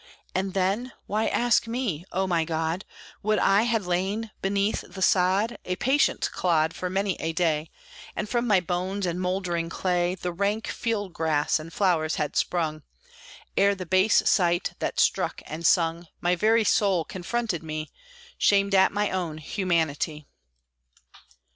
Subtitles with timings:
[0.33, 2.05] And then why ask me?
[2.11, 2.85] O my God!
[3.21, 7.69] Would I had lain beneath the sod, A patient clod, for many a day,
[8.15, 12.81] And from my bones and mouldering clay The rank field grass and flowers had sprung,
[13.55, 17.91] Ere the base sight, that struck and stung My very soul, confronted me,
[18.39, 20.25] Shamed at my own humanity.